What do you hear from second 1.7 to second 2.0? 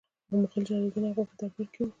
کې و.